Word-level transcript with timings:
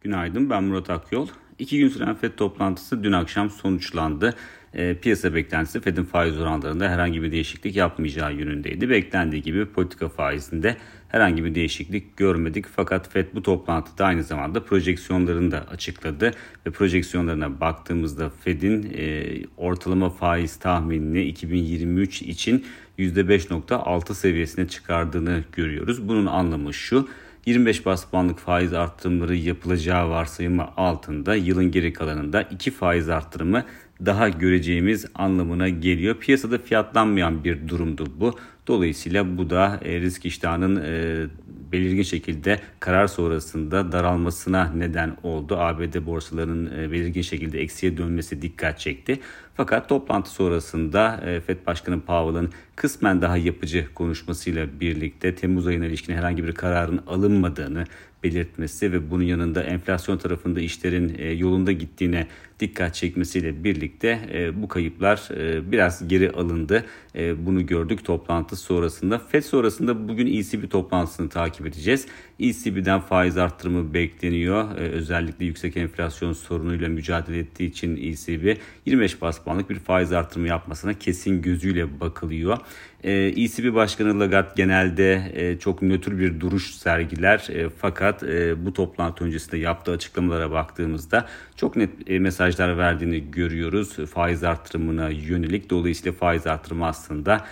Günaydın 0.00 0.50
ben 0.50 0.64
Murat 0.64 0.90
Akyol. 0.90 1.28
İki 1.58 1.78
gün 1.78 1.88
süren 1.88 2.14
FED 2.14 2.32
toplantısı 2.32 3.04
dün 3.04 3.12
akşam 3.12 3.50
sonuçlandı. 3.50 4.34
E, 4.74 4.94
piyasa 4.94 5.34
beklentisi 5.34 5.80
FED'in 5.80 6.04
faiz 6.04 6.40
oranlarında 6.40 6.88
herhangi 6.88 7.22
bir 7.22 7.32
değişiklik 7.32 7.76
yapmayacağı 7.76 8.34
yönündeydi. 8.34 8.90
Beklendiği 8.90 9.42
gibi 9.42 9.66
politika 9.66 10.08
faizinde 10.08 10.76
herhangi 11.08 11.44
bir 11.44 11.54
değişiklik 11.54 12.16
görmedik. 12.16 12.66
Fakat 12.76 13.12
FED 13.12 13.26
bu 13.34 13.42
toplantıda 13.42 14.04
aynı 14.04 14.22
zamanda 14.22 14.64
projeksiyonlarını 14.64 15.50
da 15.50 15.68
açıkladı. 15.68 16.30
Ve 16.66 16.70
projeksiyonlarına 16.70 17.60
baktığımızda 17.60 18.30
FED'in 18.30 18.92
e, 18.96 19.26
ortalama 19.56 20.10
faiz 20.10 20.56
tahminini 20.56 21.22
2023 21.22 22.22
için 22.22 22.64
%5.6 22.98 24.14
seviyesine 24.14 24.68
çıkardığını 24.68 25.44
görüyoruz. 25.52 26.08
Bunun 26.08 26.26
anlamı 26.26 26.74
şu. 26.74 27.08
25 27.46 27.86
bas 27.86 28.04
puanlık 28.04 28.38
faiz 28.38 28.72
arttırımları 28.72 29.36
yapılacağı 29.36 30.10
varsayımı 30.10 30.68
altında 30.76 31.34
yılın 31.34 31.70
geri 31.70 31.92
kalanında 31.92 32.42
2 32.42 32.70
faiz 32.70 33.08
arttırımı 33.08 33.64
daha 34.06 34.28
göreceğimiz 34.28 35.06
anlamına 35.14 35.68
geliyor. 35.68 36.14
Piyasada 36.14 36.58
fiyatlanmayan 36.58 37.44
bir 37.44 37.68
durumdu 37.68 38.06
bu. 38.16 38.38
Dolayısıyla 38.66 39.38
bu 39.38 39.50
da 39.50 39.80
e, 39.84 40.00
risk 40.00 40.26
iştahının 40.26 40.82
e, 40.84 41.26
belirgin 41.72 42.02
şekilde 42.02 42.60
karar 42.80 43.06
sonrasında 43.06 43.92
daralmasına 43.92 44.72
neden 44.76 45.16
oldu. 45.22 45.56
ABD 45.56 46.06
borsalarının 46.06 46.78
e, 46.78 46.92
belirgin 46.92 47.22
şekilde 47.22 47.60
eksiye 47.60 47.96
dönmesi 47.96 48.42
dikkat 48.42 48.78
çekti. 48.78 49.20
Fakat 49.54 49.88
toplantı 49.88 50.30
sonrasında 50.30 51.20
FED 51.46 51.66
Başkanı 51.66 52.00
Powell'ın 52.00 52.50
kısmen 52.80 53.22
daha 53.22 53.36
yapıcı 53.36 53.86
konuşmasıyla 53.94 54.80
birlikte 54.80 55.34
Temmuz 55.34 55.66
ayına 55.66 55.86
ilişkin 55.86 56.14
herhangi 56.14 56.44
bir 56.44 56.52
kararın 56.52 57.00
alınmadığını 57.06 57.84
belirtmesi 58.22 58.92
ve 58.92 59.10
bunun 59.10 59.22
yanında 59.22 59.62
enflasyon 59.62 60.18
tarafında 60.18 60.60
işlerin 60.60 61.36
yolunda 61.36 61.72
gittiğine 61.72 62.26
dikkat 62.60 62.94
çekmesiyle 62.94 63.64
birlikte 63.64 64.18
bu 64.54 64.68
kayıplar 64.68 65.28
biraz 65.72 66.08
geri 66.08 66.30
alındı. 66.30 66.84
Bunu 67.16 67.66
gördük 67.66 68.04
toplantı 68.04 68.56
sonrasında. 68.56 69.18
FED 69.18 69.42
sonrasında 69.42 70.08
bugün 70.08 70.26
ECB 70.26 70.70
toplantısını 70.70 71.28
takip 71.28 71.66
edeceğiz. 71.66 72.06
ECB'den 72.40 73.00
faiz 73.00 73.36
arttırımı 73.36 73.94
bekleniyor. 73.94 74.76
Özellikle 74.76 75.44
yüksek 75.44 75.76
enflasyon 75.76 76.32
sorunuyla 76.32 76.88
mücadele 76.88 77.38
ettiği 77.38 77.70
için 77.70 77.96
ECB 77.96 78.56
25 78.86 79.22
bas 79.22 79.38
puanlık 79.38 79.70
bir 79.70 79.78
faiz 79.78 80.12
arttırımı 80.12 80.48
yapmasına 80.48 80.94
kesin 80.94 81.42
gözüyle 81.42 82.00
bakılıyor. 82.00 82.58
Ee, 83.04 83.12
ECB 83.12 83.74
Başkanı 83.74 84.20
Lagarde 84.20 84.50
genelde 84.56 85.32
e, 85.34 85.58
çok 85.58 85.82
nötr 85.82 86.18
bir 86.18 86.40
duruş 86.40 86.70
sergiler 86.70 87.46
e, 87.50 87.68
fakat 87.68 88.22
e, 88.22 88.66
bu 88.66 88.72
toplantı 88.72 89.24
öncesinde 89.24 89.56
yaptığı 89.56 89.92
açıklamalara 89.92 90.50
baktığımızda 90.50 91.26
çok 91.56 91.76
net 91.76 92.08
mesajlar 92.08 92.78
verdiğini 92.78 93.30
görüyoruz 93.30 93.96
faiz 93.96 94.44
arttırımına 94.44 95.08
yönelik. 95.08 95.70
Dolayısıyla 95.70 96.12
faiz 96.12 96.46
arttırımı 96.46 96.86
aslında 96.86 97.44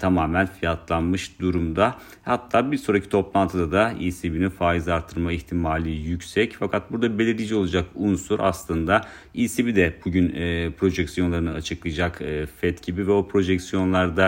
tamamen 0.00 0.46
fiyatlanmış 0.46 1.40
durumda. 1.40 1.94
Hatta 2.22 2.72
bir 2.72 2.76
sonraki 2.76 3.08
toplantıda 3.08 3.72
da 3.72 3.94
ECB'nin 4.00 4.48
faiz 4.48 4.88
artırma 4.88 5.32
ihtimali 5.32 5.90
yüksek. 5.90 6.56
Fakat 6.58 6.92
burada 6.92 7.18
belirleyici 7.18 7.54
olacak 7.54 7.84
unsur 7.94 8.40
aslında 8.42 9.00
ECB 9.34 9.76
de 9.76 9.94
bugün 10.04 10.34
e, 10.34 10.70
projeksiyonlarını 10.70 11.52
açıklayacak 11.52 12.22
e, 12.22 12.46
FED 12.46 12.78
gibi 12.82 13.06
ve 13.06 13.12
o 13.12 13.28
projeksiyonlarda 13.28 14.27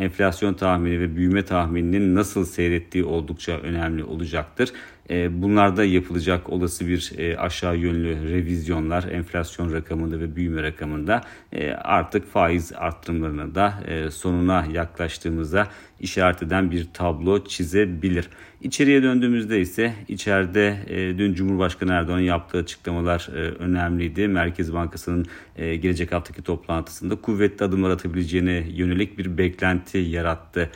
enflasyon 0.00 0.54
tahmini 0.54 1.00
ve 1.00 1.16
büyüme 1.16 1.44
tahmininin 1.44 2.14
nasıl 2.14 2.44
seyrettiği 2.44 3.04
oldukça 3.04 3.52
önemli 3.52 4.04
olacaktır. 4.04 4.72
E, 5.10 5.42
bunlarda 5.42 5.84
yapılacak 5.84 6.48
olası 6.48 6.88
bir 6.88 7.12
e, 7.18 7.36
aşağı 7.36 7.76
yönlü 7.76 8.30
revizyonlar 8.32 9.04
enflasyon 9.04 9.72
rakamında 9.72 10.20
ve 10.20 10.36
büyüme 10.36 10.62
rakamında 10.62 11.20
e, 11.52 11.72
artık 11.72 12.32
faiz 12.32 12.72
arttırımlarına 12.72 13.54
da 13.54 13.74
sonuna 14.10 14.66
yaklaştığımızda 14.72 15.68
işaret 16.00 16.42
eden 16.42 16.70
bir 16.70 16.88
tablo 16.94 17.44
çizebilir. 17.44 18.28
İçeriye 18.62 19.02
döndüğümüzde 19.02 19.60
ise 19.60 19.94
içeride 20.08 20.76
dün 21.18 21.34
Cumhurbaşkanı 21.34 21.92
Erdoğan'ın 21.92 22.22
yaptığı 22.22 22.58
açıklamalar 22.58 23.28
önemliydi. 23.58 24.28
Merkez 24.28 24.74
Bankası'nın 24.74 25.26
gelecek 25.56 26.12
haftaki 26.12 26.42
toplantısında 26.42 27.14
kuvvetli 27.14 27.64
adımlar 27.64 27.90
atabileceğine 27.90 28.64
yönelik 28.70 29.18
bir 29.18 29.38
beklenti 29.38 29.89
yarattı 29.98 30.70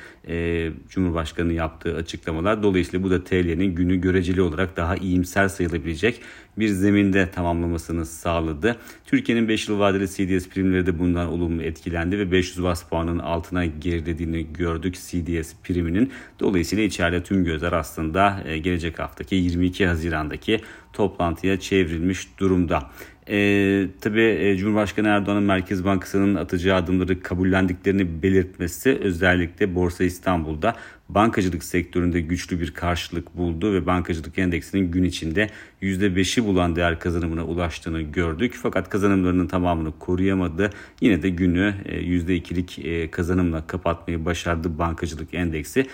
Cumhurbaşkanı 0.89 1.53
yaptığı 1.53 1.97
açıklamalar. 1.97 2.63
Dolayısıyla 2.63 3.07
bu 3.07 3.11
da 3.11 3.25
TL'nin 3.25 3.75
günü 3.75 4.01
göreceli 4.01 4.43
olarak 4.43 4.77
daha 4.77 4.97
iyimser 4.97 5.49
sayılabilecek 5.49 6.21
bir 6.59 6.69
zeminde 6.69 7.31
tamamlamasını 7.31 8.07
sağladı. 8.07 8.77
Türkiye'nin 9.07 9.49
5 9.49 9.69
yıl 9.69 9.79
vadeli 9.79 10.09
CDS 10.09 10.49
primleri 10.49 10.87
de 10.87 10.99
bundan 10.99 11.29
olumlu 11.29 11.63
etkilendi 11.63 12.19
ve 12.19 12.33
500 12.33 12.63
bas 12.63 12.89
puanın 12.89 13.19
altına 13.19 13.65
gerilediğini 13.65 14.53
gördük 14.53 14.95
CDS 14.95 15.55
priminin. 15.65 16.13
Dolayısıyla 16.41 16.85
içeride 16.85 17.23
tüm 17.23 17.45
gözler 17.45 17.73
aslında 17.73 18.43
e, 18.47 18.59
gelecek 18.59 18.99
haftaki 18.99 19.35
22 19.35 19.87
Haziran'daki 19.87 20.61
toplantıya 20.95 21.61
çevrilmiş 21.61 22.29
durumda. 22.39 22.91
E, 23.29 23.87
tabii 24.01 24.23
e, 24.23 24.57
Cumhurbaşkanı 24.57 25.09
Erdoğan'ın 25.09 25.43
Merkez 25.43 25.85
Bankası'nın 25.85 26.35
atacağı 26.35 26.77
adımları 26.77 27.23
kabullendiklerini 27.23 28.23
belirtmesi 28.23 28.99
özellikle 29.03 29.75
Borsa 29.75 30.05
İstanbul'da 30.05 30.77
bankacılık 31.09 31.65
sektöründe 31.65 32.21
güçlü 32.21 32.61
bir 32.61 32.71
karşılık 32.71 33.37
buldu 33.37 33.73
ve 33.73 33.87
bankacılık 33.87 34.39
endeksinin 34.39 34.91
gün 34.91 35.05
içinde 35.05 35.51
%5'i 35.83 36.45
bulan 36.45 36.77
değer 36.77 36.99
kazanımına 36.99 37.45
ulaştığını 37.45 38.03
gördük. 38.03 38.59
Fakat 38.63 38.89
kazanımlarının 38.89 39.47
tamamını 39.47 39.99
koruyamadı. 39.99 40.71
Yine 41.01 41.23
de 41.23 41.29
günü 41.29 41.75
%2'lik 41.87 42.79
e, 42.79 42.95
e, 42.95 43.11
kazanımla 43.11 43.67
kapatmayı 43.67 44.25
başardı 44.25 44.79
bankacılık 44.79 45.35
endeksi. 45.35 45.87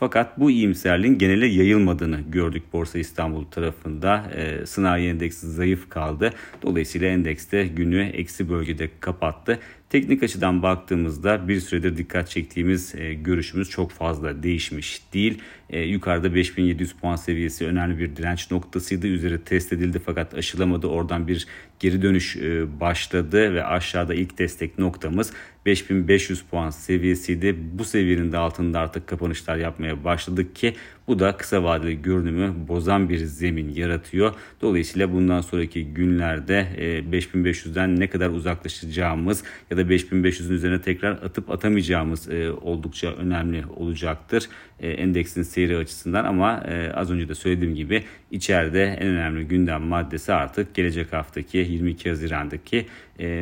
Fakat 0.00 0.40
bu 0.40 0.50
iyimserliğin 0.50 1.18
genele 1.18 1.46
yayılmadığını 1.46 2.20
gördük 2.20 2.62
Borsa 2.72 2.98
İstanbul 2.98 3.44
tarafında. 3.44 4.30
E, 4.34 4.66
sanayi 4.66 5.10
endeksi 5.10 5.46
zayıf 5.50 5.88
kaldı. 5.88 6.32
Dolayısıyla 6.62 7.08
endekste 7.08 7.66
günü 7.66 8.02
eksi 8.02 8.50
bölgede 8.50 8.90
kapattı. 9.00 9.58
Teknik 9.90 10.22
açıdan 10.22 10.62
baktığımızda 10.62 11.48
bir 11.48 11.60
süredir 11.60 11.96
dikkat 11.96 12.28
çektiğimiz 12.28 12.94
e, 12.94 13.14
görüşümüz 13.14 13.70
çok 13.70 13.90
fazla 13.90 14.42
değişmiş 14.42 15.02
değil. 15.14 15.42
E, 15.70 15.80
yukarıda 15.80 16.34
5700 16.34 16.92
puan 16.92 17.16
seviyesi 17.16 17.66
önemli 17.66 17.98
bir 17.98 18.16
direnç 18.16 18.50
noktasıydı. 18.50 19.06
Üzeri 19.06 19.44
test 19.44 19.72
edildi 19.72 20.00
fakat 20.06 20.34
aşılamadı. 20.34 20.86
Oradan 20.86 21.28
bir 21.28 21.46
geri 21.80 22.02
dönüş 22.02 22.36
e, 22.36 22.80
başladı 22.80 23.54
ve 23.54 23.64
aşağıda 23.64 24.14
ilk 24.14 24.38
destek 24.38 24.78
noktamız 24.78 25.32
5500 25.66 26.42
puan 26.42 26.70
seviyesiydi. 26.70 27.56
Bu 27.72 27.84
seviyenin 27.84 28.32
de 28.32 28.38
altında 28.38 28.80
artık 28.80 29.06
kapanışlar 29.06 29.56
yapmaya 29.56 30.04
başladık 30.04 30.56
ki 30.56 30.74
bu 31.06 31.18
da 31.18 31.36
kısa 31.36 31.64
vadeli 31.64 32.02
görünümü 32.02 32.54
bozan 32.68 33.08
bir 33.08 33.18
zemin 33.18 33.68
yaratıyor. 33.68 34.34
Dolayısıyla 34.60 35.12
bundan 35.12 35.40
sonraki 35.40 35.84
günlerde 35.86 36.66
5500'den 37.10 37.88
e, 37.88 38.00
ne 38.00 38.10
kadar 38.10 38.30
uzaklaşacağımız 38.30 39.44
ya 39.70 39.77
da 39.78 39.82
5500'ün 39.82 40.54
üzerine 40.54 40.80
tekrar 40.80 41.12
atıp 41.12 41.50
atamayacağımız 41.50 42.28
e, 42.28 42.52
oldukça 42.52 43.12
önemli 43.12 43.64
olacaktır. 43.76 44.48
E, 44.80 44.90
endeksin 44.90 45.42
seyri 45.42 45.76
açısından 45.76 46.24
ama 46.24 46.62
az 46.94 47.10
önce 47.10 47.28
de 47.28 47.34
söylediğim 47.34 47.74
gibi 47.74 48.04
içeride 48.30 48.84
en 48.84 49.06
önemli 49.06 49.44
gündem 49.44 49.82
maddesi 49.82 50.32
artık 50.32 50.74
gelecek 50.74 51.12
haftaki 51.12 51.58
22 51.58 52.08
Haziran'daki 52.08 52.86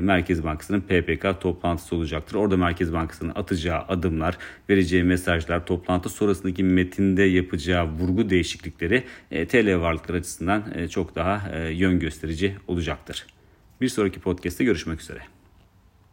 Merkez 0.00 0.44
Bankası'nın 0.44 0.80
PPK 0.80 1.40
toplantısı 1.40 1.96
olacaktır. 1.96 2.34
Orada 2.34 2.56
Merkez 2.56 2.92
Bankası'nın 2.92 3.32
atacağı 3.34 3.80
adımlar, 3.80 4.38
vereceği 4.70 5.02
mesajlar, 5.02 5.66
toplantı 5.66 6.08
sonrasındaki 6.08 6.64
metinde 6.64 7.22
yapacağı 7.22 7.86
vurgu 7.86 8.30
değişiklikleri 8.30 9.04
e, 9.30 9.46
TL 9.46 9.80
varlıklar 9.80 10.14
açısından 10.14 10.64
e, 10.74 10.88
çok 10.88 11.14
daha 11.14 11.50
e, 11.52 11.72
yön 11.72 12.00
gösterici 12.00 12.56
olacaktır. 12.66 13.26
Bir 13.80 13.88
sonraki 13.88 14.20
podcast'te 14.20 14.64
görüşmek 14.64 15.00
üzere. 15.00 15.35